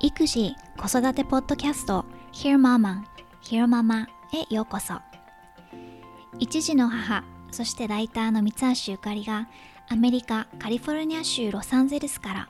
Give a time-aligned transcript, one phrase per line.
[0.00, 3.02] 育児子育てポッドキャスト Hear Mama
[3.42, 4.94] Hear Mama へようこそ。
[6.38, 9.48] 一児の母そしてライターの三橋ゆかりが
[9.88, 12.48] アメリカカリフォルニア州ロサンゼルスから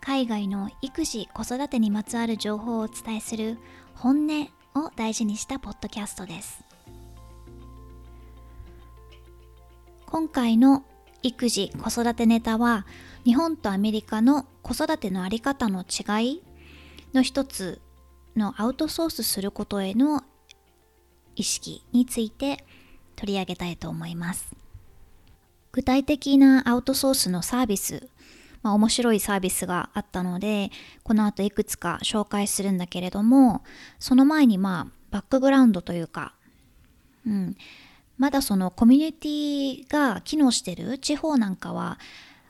[0.00, 3.58] 海外の育児子育てにまつわる情報をお伝えする
[3.94, 6.63] 本音を大事にしたポッドキャストです。
[10.14, 10.84] 今回の
[11.24, 12.86] 育児子育てネタは
[13.24, 16.42] 日本とアメリカの子育てのあり方の違い
[17.12, 17.80] の一つ
[18.36, 20.22] のアウトソースすることへの
[21.34, 22.64] 意識について
[23.16, 24.54] 取り上げたいと思います。
[25.72, 28.08] 具体的なアウトソースのサービス、
[28.62, 30.70] まあ、面白いサービスがあったので
[31.02, 33.64] この後いくつか紹介するんだけれども
[33.98, 36.36] その前にまあバックグラウンドというか、
[37.26, 37.56] うん、
[38.18, 41.98] まだそのコミュニティが機能してる地方なんかは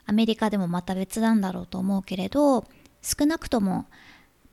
[0.05, 2.65] アメリカでもまた別なんだろうと思うけれど
[3.01, 3.87] 少なくとも、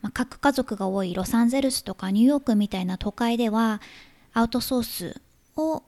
[0.00, 3.80] まあ、核家族が多いロサンゼルスとかニューヨークみたいな都会では
[4.32, 5.20] アウトソース
[5.56, 5.82] を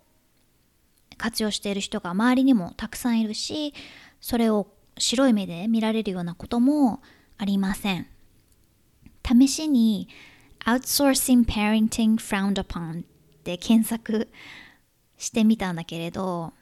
[1.17, 3.73] 活用している人が周りにもたくさんいるし
[4.21, 4.67] それを
[4.99, 7.03] 白い目で見られるようなことも
[7.39, 8.07] ありません。
[9.27, 10.09] 試しに
[10.67, 13.05] Outsourcing Parenting Frowned Upon っ
[13.43, 14.29] て検索
[15.25, 16.53] してみたんだけれど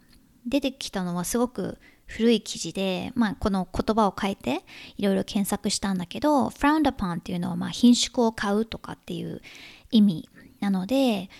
[0.46, 4.64] 出てきたのはすごく古い記事で、まあ、この言葉を変えて
[4.96, 9.40] いろいろ検索したんだけど frowned upon っていうのはまあ品種を買うとかっていう
[9.90, 10.28] 意味
[10.60, 11.30] なので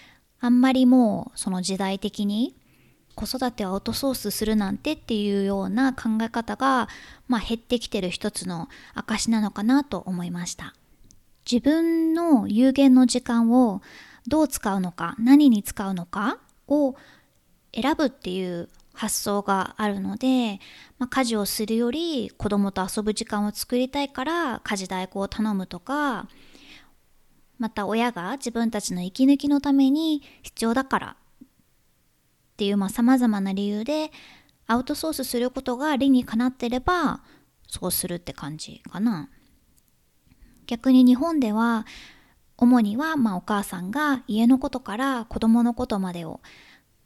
[0.41, 2.56] あんまりもうその時代的に
[3.14, 6.89] 子育てをアウトソースするなんてっていうような考え方が、
[7.29, 10.75] まあ、減ってきてる一つの証なのかなと思いました。
[11.51, 13.83] 自分の有限の時間を
[14.27, 16.39] どう使うのか何に使うのか
[16.73, 16.97] を
[17.75, 20.61] 選ぶっていう発想があるので、
[20.98, 26.29] まあ、家事をするより子供と遊ぶ時間を作りたいから家事代行を頼むとか
[27.58, 31.47] また親が自分たちの息抜きのために必要だからっ
[32.57, 34.11] ていうさまざ、まな理由で
[34.67, 37.23] アウトソースすることが理にかなってれば
[37.67, 39.30] そうするって感じかな。
[40.67, 41.86] 逆に日本では
[42.57, 46.40] 主にはまあお母さんが家のことから子供のことまでを、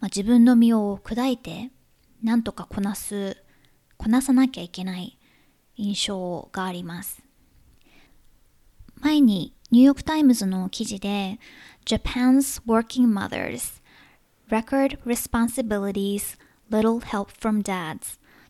[0.01, 1.71] まあ、自分の身を砕いて
[2.23, 3.37] なんとかこなす
[3.97, 5.19] こなさなきゃいけない
[5.77, 7.23] 印象があります。
[9.01, 11.39] 前にニューヨークタイムズの記事で
[11.85, 13.83] Japan's Working Mothers
[14.49, 16.39] Record Responsibilities
[16.71, 17.99] Little Help from Dads っ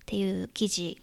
[0.06, 1.02] ていう記事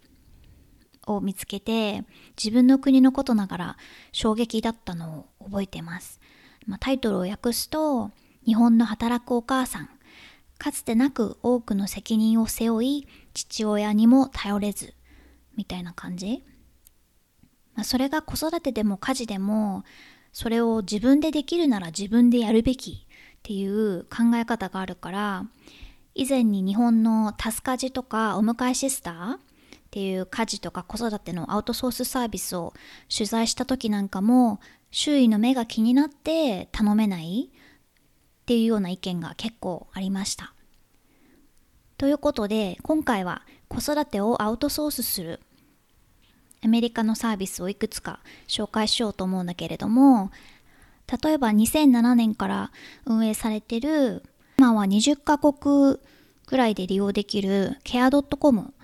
[1.06, 2.04] を見つけて
[2.42, 3.76] 自分の国のことながら
[4.12, 6.20] 衝撃だったのを覚えてます、
[6.66, 8.10] まあ、タイトルを訳すと
[8.44, 9.88] 日本の働くお母さん。
[10.58, 14.94] かつてなく多くの責任を背負い父親にも頼れず
[15.56, 16.44] みたいな感じ、
[17.74, 19.84] まあ、それが子育てでも家事でも
[20.32, 25.46] それを自分でできるなら自分でやるべきっていう考え方があるから
[26.14, 29.53] 以前に日本のタスカジとかお迎えシスター
[29.94, 32.74] っていう家事とか子育てのアウトソースサービスを
[33.08, 34.58] 取材した時なんかも
[34.90, 40.52] 周囲の目が気になって頼めないっていうような意見が結構ありました。
[41.96, 45.38] ということで今回は子育てをアウトソースする
[46.64, 48.18] アメリカのサービスをいくつか
[48.48, 50.32] 紹介しようと思うんだけれども
[51.22, 52.72] 例えば2007年から
[53.06, 54.24] 運営されてる
[54.58, 55.98] 今は20カ国
[56.46, 58.74] ぐらいで利用できる care.com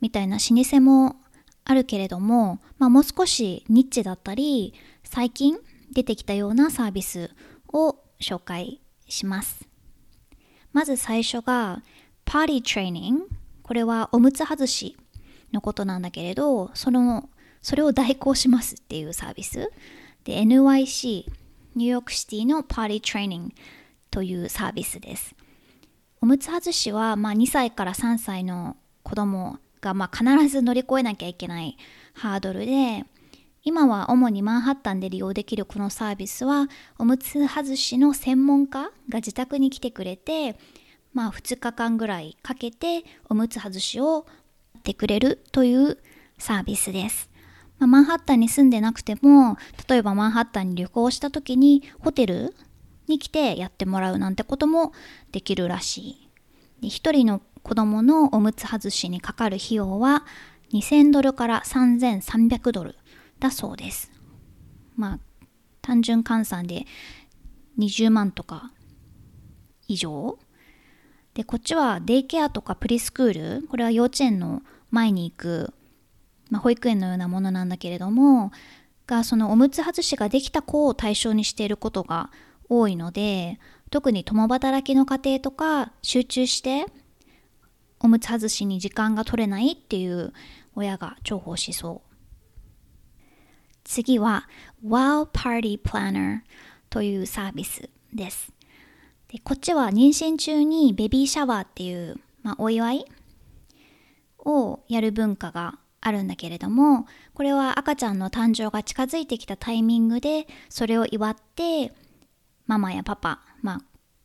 [0.00, 1.16] みたいな老舗も
[1.64, 4.74] あるけれども、まあ、もう少しニッチだったり
[5.04, 5.58] 最近
[5.92, 7.30] 出てきたようなサービス
[7.72, 9.66] を紹介します。
[10.72, 11.82] まず最初が
[12.24, 13.28] パーティートレーニング。
[13.62, 14.96] これはおむつ外し
[15.52, 17.28] のことなんだけれど、その、
[17.62, 19.70] それを代行しますっていうサービス。
[20.24, 21.24] で、NYC、
[21.76, 23.54] ニューヨークシティのパーティートレーニング
[24.10, 25.34] というサービスです。
[26.20, 31.76] おむつ外しは、まあ、2歳から3歳の子供が、まあ、必ず乗り越えなきゃいけない
[32.14, 33.04] ハードルで、
[33.62, 36.68] 今は主にマンハッタンで利用できるこのサービスは
[36.98, 40.56] おむつ外しの専門家が自宅に来てくれて
[41.12, 44.24] まあ2日間ぐらいかけておむつ外しを
[44.74, 45.98] やってくれるという
[46.38, 47.28] サービスです。
[47.78, 49.56] まあ、マンハッタンに住んでなくても
[49.88, 52.54] 例えばマンハッタンに旅行した時にホテル
[53.08, 54.92] に来てやってもらうなんてことも
[55.32, 56.30] できるらしい。
[56.80, 60.24] で1人の子供のおむつ外しにかかる費用は
[60.72, 62.96] 2000ドルから3300ドル
[63.38, 64.10] だそうです。
[64.96, 65.18] まあ
[65.82, 66.86] 単純換算で
[67.78, 68.72] 20万とか
[69.88, 70.38] 以上
[71.34, 75.72] でこっちはデイケアとかプリスクールこれは幼稚園の前に行く、
[76.50, 78.52] まあ、保育園のようなものなんだけれども
[79.06, 82.30] がそのおむつ外しができた子を対象にしていることが
[82.68, 83.58] 多いので
[83.90, 86.86] 特に共働きの家庭とか集中して
[88.00, 90.32] おむつ外しに時間が取れないっていう
[90.74, 92.10] 親が重宝しそう。
[93.84, 94.48] 次は
[94.84, 96.40] Wow Party Planner
[96.88, 98.52] というサービスです。
[99.28, 103.04] でこっちは妊娠中にベビーシャワーっていう、まあ、お祝い
[104.38, 111.92] をやる文化があるんだけれどもこれは赤ちゃんの誕生が近づいてきたタイミングでそれを祝って
[112.66, 113.80] ママやパパ、まあ、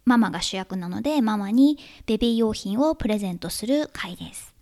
[0.05, 4.53] ママが主役なのでママにベビー用品をプレゼントする会です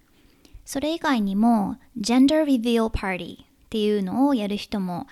[0.66, 5.07] それ以外にも Gender Reveal Party っていうのをやる人も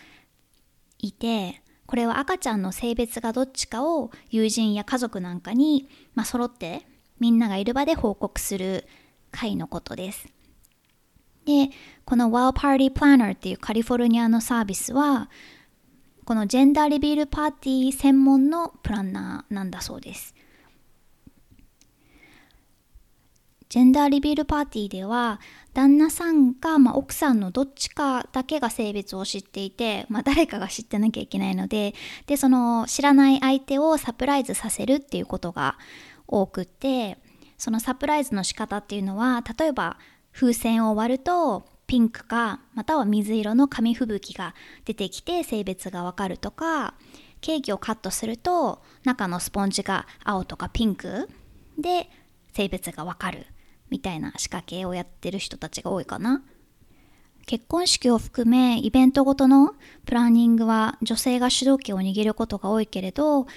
[0.98, 6.88] いてこれは赤ちゃんの性別がどっちかを友人や家族なんかに、まあ、揃って
[7.20, 8.88] みんながいる場で報告する
[9.30, 10.28] 会のことです。
[11.46, 11.70] で、
[12.06, 15.30] この Wow Party Planner っていうカリフォルニアのサービスは
[16.32, 20.34] このジェンダーリビールパーティー専門のプランナーなんだそうです。
[23.68, 25.42] ジェンダーリビールパーティーでは
[25.74, 31.96] 旦那さんか、まあ、奥さんのどっちかだけが性別を知っていて、まあ、誰かが知ってなきゃいけないので
[32.28, 35.78] でその知らない相手をサプライズさせるっていうことが
[36.28, 37.18] 多くて
[37.58, 39.98] そのサプライズの仕方っていうのは例えば
[40.32, 44.56] 風船を割るとピンクかまたは水色の紙吹雪が
[44.86, 46.94] 出てきて性別がわかるとか
[47.42, 51.28] ケーキをカットすると中のスポンジが青とかピンク
[51.78, 52.10] で
[52.54, 53.46] 性別がわかる
[53.90, 56.42] みたいな仕掛けをやってる人たちが多いかな。
[57.46, 63.48] 結婚式を含めイベントごとのプランニングは女性が主導権を握ることが多いけれど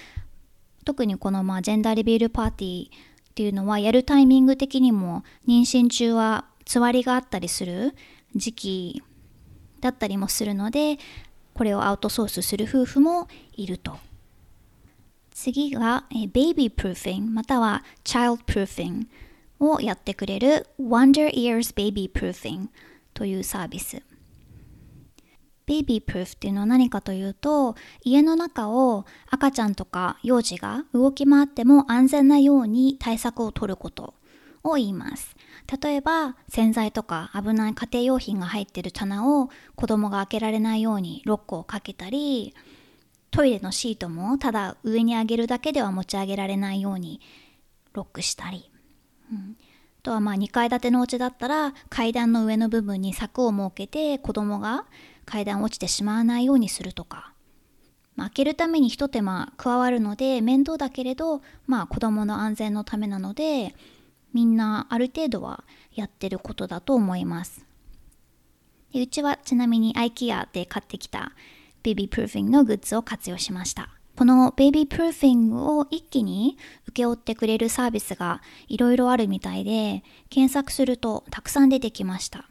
[0.83, 2.89] 特にこのまあジェンダーリビールパーティーっ
[3.33, 7.95] ていうのはやるタイミング的にも妊娠中はつわりがあったりする
[8.35, 9.03] 時期
[9.81, 10.97] だったりもするので
[11.53, 13.97] これをアウトソースする夫婦もいると
[15.31, 19.07] 次がベイビープルーフィングまたはチャイルドプルーフィン
[19.59, 22.67] グをやってくれる Wonder Ears Baby Proofing
[23.13, 24.01] というサービス。
[25.65, 34.13] ベイビープルーフっていうのは何かというと家の中を赤ちゃんとか幼児が動き回っても安全なように対策を取ること
[34.63, 35.34] を言います。
[35.81, 42.53] 例えば洗剤とか危ない家庭用品が入ってる棚を子供が開けられないようにロックをかけたり
[43.31, 47.19] トイレのシートもただ上に上げるだけでは持ち上げられないように
[47.93, 48.71] ロックしたり。
[49.31, 49.57] うん、
[49.99, 54.85] あとはまあ2階建てのお家だったら階段の上の部分に柵を設けて子供が
[55.25, 57.33] 階段落ちてしまわないようにするとか、
[58.15, 63.75] まあ、開けるために一手間加わるので面倒だけれど、まあ、子供の安全のためなので
[64.35, 67.65] みんなある程度はやってることだと思います。
[68.91, 71.31] でうちはちなみに IKEA で買ってきた
[71.83, 73.91] ベビープルーフィングのグッズを活用しました。
[74.17, 82.49] このベビープルーフィングを一気に請け負ってくれるサービスがいろいろあるみたいで検索するとたくさん出てきました。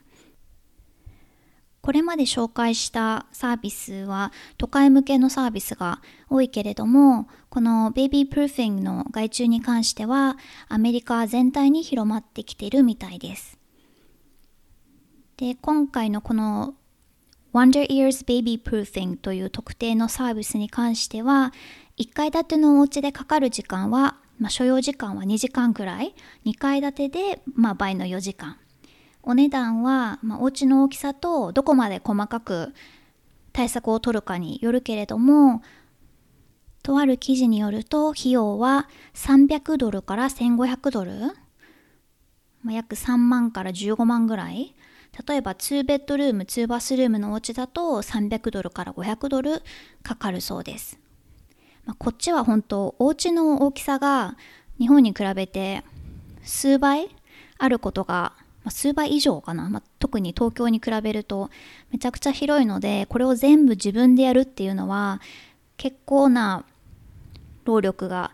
[1.84, 6.00] これまで紹介したサービスは都会向けのサービスが
[6.30, 10.38] 多いけれどもこのベイビープルーフィングの外注に関しては
[10.70, 13.58] アメリカ全体に広まってきているみたいです。
[15.36, 16.72] で今回のこの
[17.52, 21.52] Wonder Ears Baby Proofing という特定のサービスに関しては
[21.98, 26.14] 1階建てのお家でかかる時間は、まあ、所要時間は2時間くらい。
[26.46, 28.56] 2階建てで、まあ、倍の4時間。
[29.26, 32.74] お値段は、まあ、お家の大きさとどこまで細かく
[33.52, 35.62] 対策を取るかによるけれども
[36.82, 41.12] とある記事によると費用は300ドルから1500ドル、
[42.62, 44.74] まあ、約3万から15万ぐらい。
[45.28, 49.62] 例えば2ベッドルーム2バスルームのお家だと300ドルから500ドル
[50.02, 50.98] かかるそうです、
[51.84, 54.36] まあ、こっちは本当お家の大きさが
[54.80, 55.84] 日本に比べて
[56.42, 57.14] 数倍
[57.58, 58.32] あることが、
[58.64, 61.50] まあ、数倍以上かな、まあ、特に東京に比べると
[61.90, 65.20] めちゃくちゃ広いのでこれを全部自分でやるっていうのは
[65.76, 66.64] 結構な
[67.64, 68.32] 労力が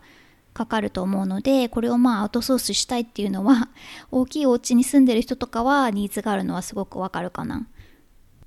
[0.53, 3.69] かかると思うのでこれをまあアウトソースしたいっていうのは
[4.11, 7.67] 大きいお家に住んでる人とかはニーズがあるのはすごくわかるかな。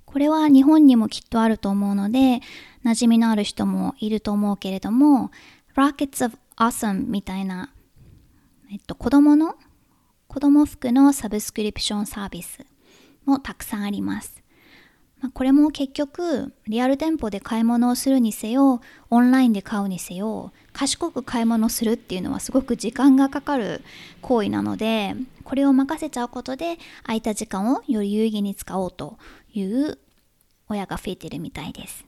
[0.04, 2.40] これは日本にもきっとあると思うので
[2.84, 5.32] 馴染みのある人もいると思うけれども
[5.74, 7.72] Rockets of Awesome みたいな、
[8.70, 9.56] えっと、子供の
[10.34, 12.66] 子供服のサブスクリプションサービス
[13.24, 14.42] もたくさんあります
[15.20, 23.84] まあ、これも結局リアル店舗で買い物をするにせよオンラインで買うにせよ賢く買い物するっていうのはすごく時間がかかる
[24.22, 25.14] 行為なので
[25.44, 29.18] これを任せちゃうことで空いた時間をより有意義に使おうと
[29.52, 29.98] いう
[30.68, 32.04] 親が増えてるみたいです。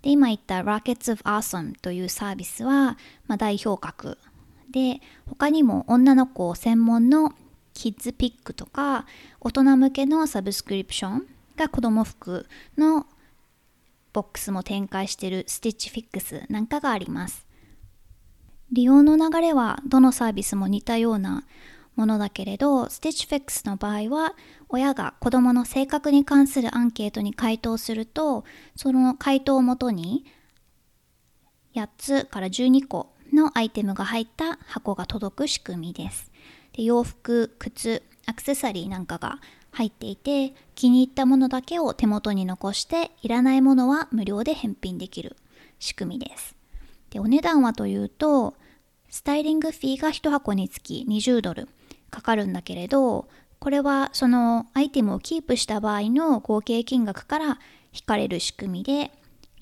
[0.00, 4.16] で今言った Rockets of Awesome というサービスは、まあ、代表格
[4.76, 7.32] で他にも女の子専門の
[7.72, 9.06] キッズピックとか
[9.40, 13.06] 大人向けのサブスクリプションが子供服の
[14.12, 17.46] ボックスも展開しているスティッチフィックスなんかがあります。
[18.70, 21.44] 利用の流れはどのサービスも似たような
[21.94, 24.34] ものだけれど、スティッチフィックスの場合は
[24.68, 30.26] 親が子供の性格に関するアンケートに回答すると、その回答をもとに
[31.74, 36.30] 8つから12個のアイテムが入った箱が届く仕組みです。
[36.72, 39.38] で洋服、靴、アクセサリーなんかが
[39.72, 45.36] 入っていて気に入ったものだけを手元に残していらないものは無料で返品できる
[45.78, 46.56] 仕組みです。
[47.10, 48.54] でお値段はというと
[49.08, 51.68] スタイリングフィーが1箱につき20ドル
[52.10, 53.28] かかるんだけれど
[53.58, 57.58] これはそのアイテムをキープした場合の合計金額から
[57.92, 59.10] 引かれる仕組みで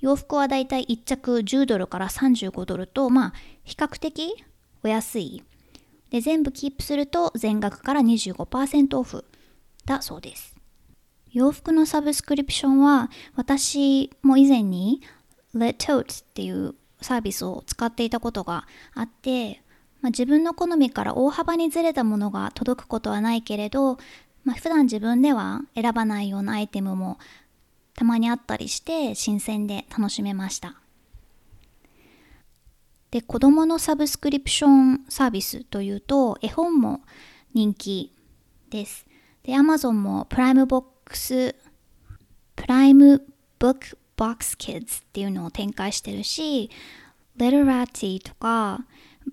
[0.00, 3.32] 洋服はだいたい1着10ドルから35ドルとまあ
[3.64, 4.44] 比較的
[4.82, 5.42] お安い
[6.10, 9.24] で全部キープすると全額から25%オフ
[9.84, 10.54] だそうです。
[11.32, 15.02] 洋服のサブスクリプションは私も以前に
[15.54, 19.60] Let Tote っていうサービスを使っていたことがあって、
[20.00, 23.98] まあ、自分の好みから大幅にずれたものが届くことはないけれど、
[24.44, 27.18] まあ、普段自分では選ばないようなアイテムも
[27.96, 30.83] たまにあったりして新鮮で楽しめました。
[33.14, 37.02] で子どものサブスクリプションサービスというと絵本も
[37.54, 38.12] 人気
[38.70, 39.06] です。
[39.44, 43.24] で、Amazon も Prime Box、Prime
[43.60, 46.70] Book Box Kids っていうのを展開してるし、
[47.36, 48.84] Literati とか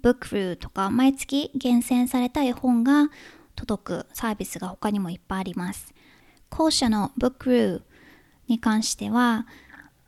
[0.03, 3.09] Bookru とか毎月厳選された絵本が
[3.55, 5.91] 届くサービスが他にもいっぱいあります。
[6.51, 7.81] 後者の Bookru
[8.47, 9.47] に関しては、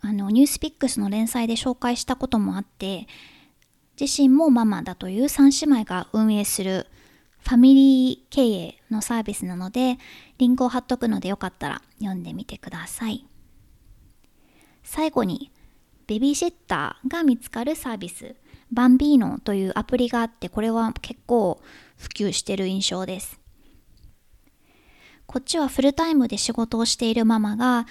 [0.01, 3.07] あのニュースピックスの連載で紹介したこともあって
[3.99, 6.87] 自身もママだという3姉妹が運営する
[7.39, 9.97] ファミリー経営のサービスなので、
[10.37, 13.25] リンクを貼っとくのでよかったら読んでみてください。
[14.83, 15.51] 最後に、
[16.07, 18.35] ベビーシッターが見つかるサービス、
[18.71, 21.61] バンビーノというアプリがあって、これは結構
[21.97, 23.39] 普及してる印象です。
[25.25, 27.85] こっちはフルタイムで仕事をしているママが、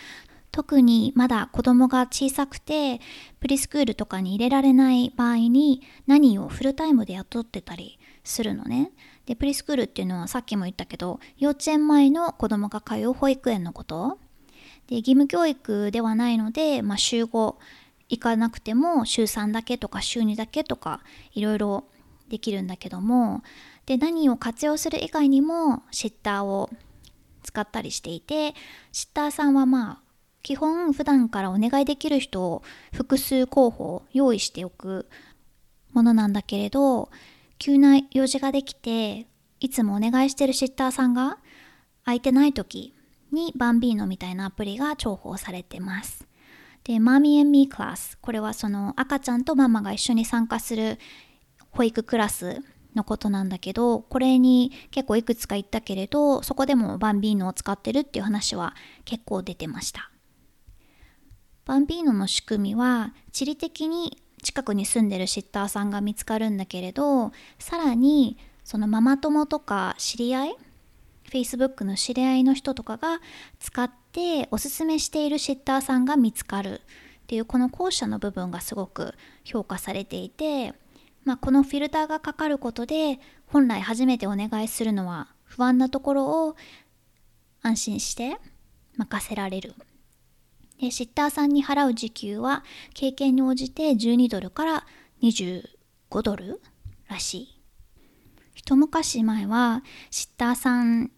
[0.53, 3.01] 特にまだ子供が小さくて、
[3.41, 8.93] プリスクールとかに入れられない場合に、何をフルタイムで雇ってたりするのね。
[9.27, 14.19] でプリスクールっていうのはさっきも言ったけど幼稚園前の子供が通う保育園のこと
[14.89, 17.57] で義務教育ではないので、まあ、週5
[18.09, 21.01] 行かなくても週3だけとか週2だけとか
[21.33, 21.85] いろいろ
[22.29, 23.43] できるんだけども
[23.87, 26.71] で何を活用する以外にもシッターを
[27.43, 28.55] 使ったりしていて
[28.91, 30.12] シッターさんはまあ
[30.43, 35.09] 基本普段からお願いできる人を複数候補用意しておく
[35.93, 37.11] ものなんだけれど
[37.59, 39.27] 急な用事ができて
[39.61, 41.39] いつもお願いしてるシッターさんが
[42.05, 42.95] 空いてない時
[43.33, 46.27] にバンビーノみたいなアプリが重宝されてます。
[46.85, 48.19] で、マミーミークラス。
[48.21, 50.99] これはその赤ちゃんとママが一緒に参加する
[51.71, 52.61] 保育クラス
[52.95, 60.12] のことなんだけど、これに結構いくつか言ったけれど、そこでもバンビーノを使ってるっていう話は結構出てました。
[61.65, 70.57] バンビーノの仕組みは地理的に近くに住んでるシッターさんが見つかるんだけれどさらにそのママ友とか知り合い
[71.31, 73.21] Facebook の知り合いの人とかが
[73.59, 76.83] 使っておすすめしているシッターさんが見つかる。
[77.23, 79.15] っていうこの後者の部分がすごく
[79.45, 80.75] 評価されていて、
[81.25, 86.57] まあ、このフィルターがかかることで本来初めてお願いするのは不安なところを
[87.63, 88.37] 安心して
[88.97, 89.75] 任せられる。
[90.81, 92.65] でシッターさんに払う時給は
[92.95, 94.87] 経験に応じて12ドルから
[95.23, 95.63] 25
[96.23, 96.61] ドル
[97.09, 97.63] らしい。
[98.55, 101.11] 一昔前はシッターさん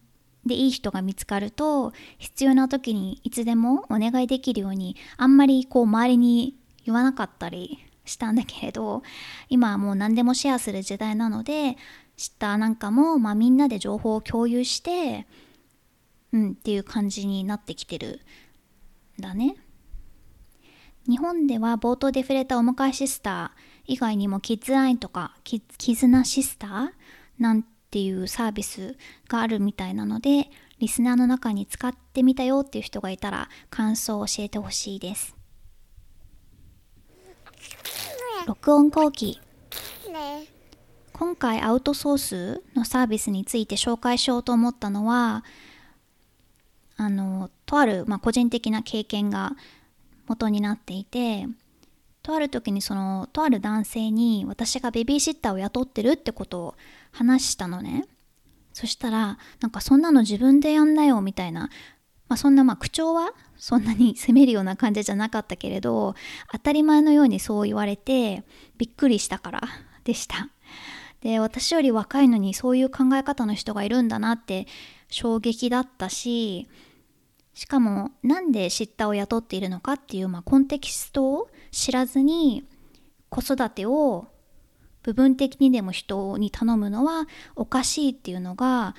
[0.45, 9.01] でいい人が見つかると必要な時にいつでもお願いできるようにあんまりこう周りに言わなかったりしたんだけれど
[9.49, 11.77] 今はもう何でもシェアする時代なので
[12.15, 15.25] シッターなんかも、まあ、みんなで情報を共有して
[16.31, 18.21] うんっていう感じになってきてる
[19.25, 19.55] だね。
[21.07, 26.89] 日本では冒頭で触れたお迎えシスター以外にもキッズラインとかキキズナシスター
[27.37, 35.35] なんっていうサービスがあるみたいなのでリスナーの中に使ってみたよっていう人がいたら感想を教えてほしいです。
[38.47, 39.39] 録音後期。
[41.13, 45.45] 今回アウトソースのサービスについて紹介しようと思ったのは
[46.97, 49.53] あのとある、まあ、個人的な経験が
[50.27, 51.47] 元になっていて
[52.25, 56.75] とある時にそのとある男性に私がベビーシッターを雇ってるってことを
[57.11, 58.05] 話したのね。
[58.73, 61.69] そしたらなんかそんなの自分でやんなよみたいな、
[62.27, 66.15] まあ、そんなまあ口調はそんなに 責めるような感じじゃなかったけれど
[66.51, 68.43] 当たり前のようにそう言われて
[68.77, 69.61] びっくりしたから
[70.03, 70.49] でした。
[71.21, 74.67] で私より若いのにそういう考え方の人がいるんだなって
[75.09, 76.67] 衝撃だったし
[77.55, 82.65] しかもなんでシッターを雇っているのかっていう、まあ、コンテキストを知らずに
[83.29, 84.27] 子育てを
[85.03, 88.93] 部分的にでも人に頼むのはおかしいっていうのが、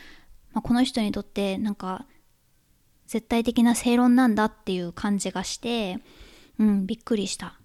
[0.52, 2.06] まあ、この人にとってなんか
[3.06, 5.98] 絶対的な正論なんだっていう感じがして
[6.58, 7.60] うんびっくりした。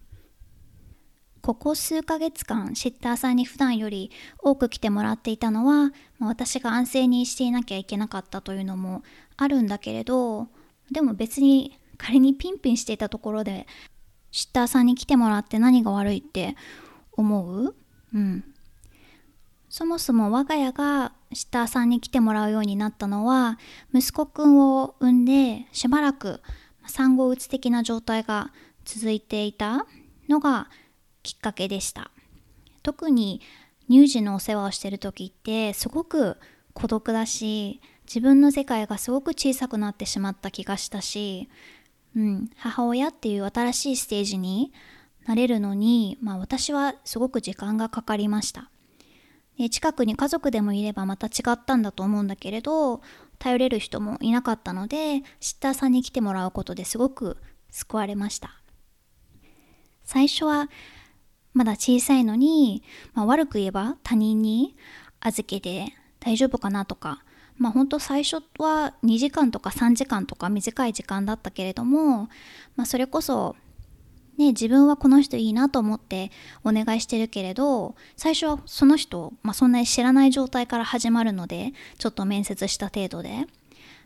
[1.42, 4.12] ここ数ヶ月間シッターさんに普段より
[4.44, 9.02] 多く来てもらっていたのは、まあ、私が安静にしていなきゃいけなかったというのも
[9.38, 10.50] あるんだけれど
[10.92, 13.68] でも別に仮にピンピンしていたところで
[14.32, 16.56] シッターさんに来てもらって何が悪いって
[17.14, 17.76] 思う？
[18.14, 18.44] うん。
[19.70, 23.58] そもそも我が家がシッターさんに来てもらうようになったのは
[23.94, 26.42] 息子くんを産んでしばらく
[26.86, 28.52] 産後うつ的な状態が
[28.84, 29.86] 続いていた
[30.28, 30.70] のが
[31.24, 32.12] きっかけでした
[32.84, 33.40] 特に
[33.90, 36.38] 乳児のお世話をしてる時ってすごく
[36.74, 37.80] 孤独だし
[38.14, 41.48] 自分の世界がすごく小さくなってしまった気がしたし、
[42.14, 44.74] うん、母親っていう新しいステージに
[45.26, 48.70] なれるのに、まあ、私はすごく時間がかかりました。
[49.58, 53.02] で近くに家族でもいればまた違ったんだと思うんだけれど
[53.40, 57.38] 頼れる人もいなかったのでシッターさんに来てもらうことですごく
[57.70, 58.62] 救われました。
[60.04, 60.70] 最初は
[61.54, 64.76] まだ小さいのに、まあ、悪く言えば他人に
[65.22, 67.24] 預けて大丈夫かなとか
[67.62, 72.28] まあ本当最初は2時間とか3時間とか短い時間だったけれども、
[72.76, 73.56] まあ、それこそ
[74.38, 76.32] ね、自分はこの人いいなと思って
[76.64, 83.46] お願いしてるけれど最初はその人、まあ、そんなに知らない状態から始まるのでちょっと面接した程度で。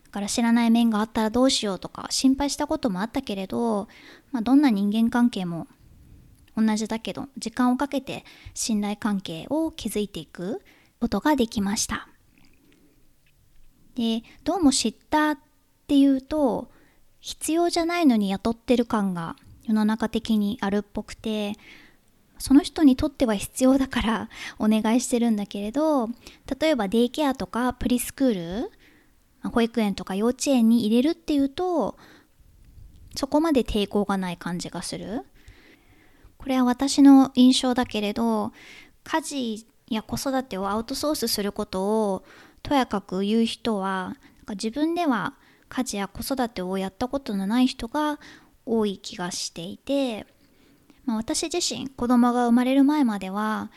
[0.04, 3.88] だから知らない面があったらどうしようとか心配したこともあったけれど、
[4.32, 5.66] まあ、どんな人間関係も
[6.56, 10.62] 同じだけど時間をかけて信頼関係を築いていく
[11.00, 12.08] ことができました。
[13.96, 15.38] でどうも知ったっ
[15.88, 16.68] ていうと
[17.20, 21.54] 必要じゃないのに雇ってる感が世の中的にあるっぽくて
[22.38, 24.28] その人にとっては必要だから
[24.60, 26.08] お願いしてるんだけれど
[26.60, 28.64] 例えばデイケアとかプリスクー
[29.44, 31.96] ル保育園とか幼稚園に入れるっていうと
[33.14, 35.22] そこまで抵抗がない感じがする。
[36.36, 38.52] これは私の印象だけれど
[39.04, 42.24] 家事や子育てをアウトソースすることを
[42.66, 45.34] とやかく言う人はなんか自分では
[45.68, 48.18] 家事や子育てをやったことのない人が
[48.66, 50.26] 多い気がしていて、
[51.04, 53.70] まあ、私自身子供が生まれる前までは、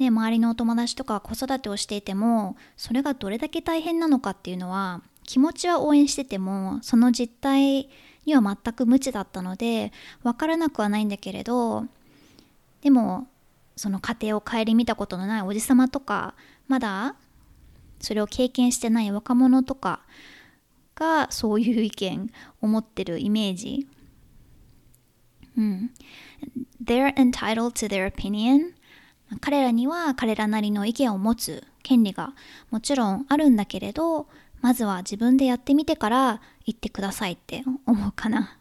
[0.00, 7.88] ね、周りのお友達とか子育てをしていてもそれがどれだけ大変なのかっていうのは気持ちは応援しててもその実態
[8.26, 9.92] には全く無知だったので
[10.24, 11.84] 分からなくはないんだけれど
[12.82, 13.28] でも
[13.76, 16.34] その家庭を顧みたことのないおじさまとか
[16.66, 17.14] まだ
[18.04, 20.00] それを経験してない若者とか
[20.94, 23.88] がそういう意見を持ってるイメージ。
[25.56, 25.90] うん。
[26.82, 28.74] They're entitled to their opinion.
[29.40, 32.34] 彼らには彼らなりの意見を持つ権利が
[32.70, 34.28] もちろんあるんだけれど、
[34.60, 38.58] まずは自分でやってみてから言ってくださいって思うかな。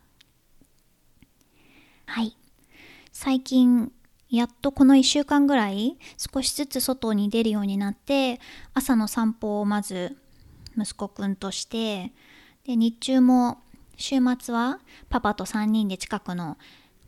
[2.06, 2.36] はい。
[3.12, 3.92] 最近
[4.34, 8.40] やっとこの1週間ぐらい少しずつ外に出るようになって
[8.74, 10.18] 朝の散歩をまず
[10.76, 12.12] 息子くんとして
[12.66, 13.60] で日中も
[13.96, 16.58] 週末はパパと3人で近くの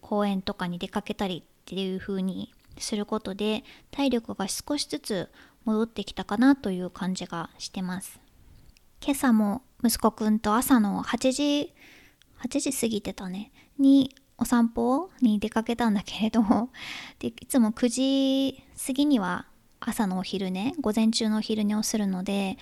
[0.01, 5.31] 公園とかに出かけたりっていう風にすることで体力が少しずつ
[5.63, 8.19] 戻ってきたかなという感じがしてます。
[9.03, 11.73] 今朝も息子くんと朝の8時
[12.43, 16.41] 8時過ぎてたねにお散歩に出かけたんだけれど
[17.19, 19.45] でいつも9時過ぎには
[19.79, 22.57] 朝のお昼寝午前中のお昼寝をするので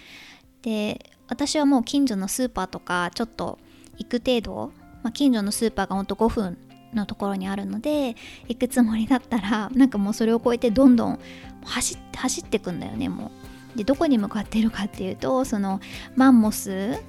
[0.61, 3.59] で私はもう近所のスーパーとかちょっと
[3.97, 4.71] 行く程度、
[5.03, 6.57] まあ、近所のスーパーがほんと5分
[6.93, 8.15] のところにあるので
[8.47, 11.19] 行くつもりだったら なんかもうそれを超えてどんどん
[11.65, 13.31] 走って走ってくんだよねも
[13.75, 13.77] う。
[13.77, 15.79] でどこに向かっているかっていうとその
[16.15, 16.99] マンモス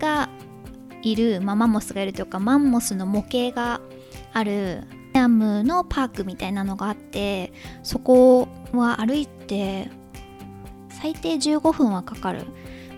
[0.00, 0.28] が
[1.04, 3.80] いる、まあ、マンモスがいるというかマンモスの模型が
[4.32, 9.90] あるダムのパークみたいなのがあってそこは歩いて
[10.90, 12.46] 最低15分はかかる。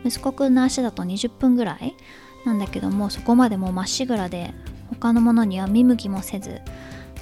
[0.05, 1.97] 息子くんの足だと20分ぐらい
[2.45, 4.55] なんだけどもそこまでもうまっしぐらで
[4.88, 6.61] 他のものには見向きもせず。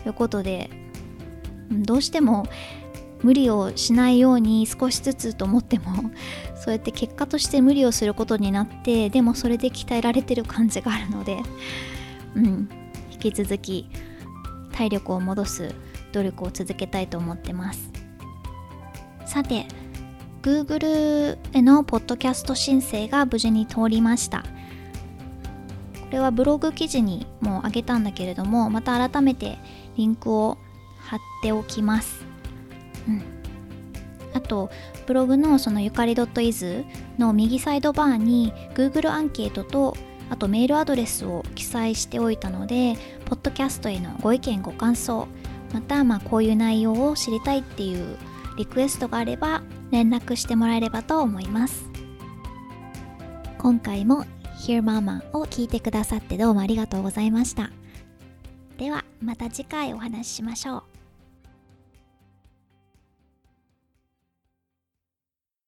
[0.03, 0.69] ということで
[1.71, 2.47] どうしても
[3.25, 6.11] 無理をしないように少しずつと思っても
[6.55, 11.43] そうやって結果として無理をすることになってでもそれで鍛えられてる感じがあるので
[12.37, 12.69] うん。
[13.11, 13.89] 引き続き
[14.73, 15.75] 体力を戻す
[16.13, 17.91] 努力を続けたいと思ってます。
[19.25, 19.67] さて
[20.43, 24.41] Google へのポッドキャスト申請が無事に通りました。
[24.41, 24.47] こ
[26.11, 29.59] れはブログ記事にもあげたんだけれどもまた改めて
[29.97, 30.59] リンクを
[30.99, 32.34] 貼っておきます。
[33.09, 33.23] うん、
[34.35, 34.71] あと
[35.07, 36.85] ブログのそのゆかり .is
[37.19, 39.97] の右サイドバーに Google アンケートと
[40.31, 45.29] あとメールアドレスを記載しておいたのでポッドキャストへのご意見ご感想
[45.73, 48.17] またまあこういう内容を知りたいっていう
[48.57, 51.91] リクエストがあれば連絡してもらえればと思います。
[53.59, 54.25] 今回も
[54.59, 57.71] Hear Mama を聞いてくださってどうもありがとうございました。
[58.79, 60.94] ではまた次回お話ししましょう。